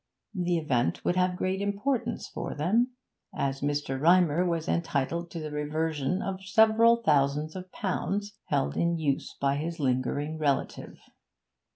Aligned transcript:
The 0.33 0.57
event 0.57 1.05
would 1.05 1.15
have 1.15 1.35
great 1.37 1.61
importance 1.61 2.27
for 2.27 2.55
them, 2.55 2.93
as 3.35 3.61
Mr. 3.61 4.01
Rymer 4.01 4.43
was 4.43 4.67
entitled 4.67 5.29
to 5.29 5.39
the 5.39 5.51
reversion 5.51 6.23
of 6.23 6.43
several 6.43 7.03
thousands 7.03 7.55
of 7.55 7.71
pounds, 7.71 8.35
held 8.47 8.75
in 8.75 8.97
use 8.97 9.35
by 9.39 9.57
his 9.57 9.79
lingering 9.79 10.39
relative. 10.39 10.97